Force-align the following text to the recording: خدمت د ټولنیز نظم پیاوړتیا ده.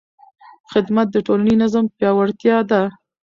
خدمت 0.71 1.07
د 1.11 1.15
ټولنیز 1.27 1.57
نظم 1.61 1.85
پیاوړتیا 1.97 2.57
ده. 2.69 2.81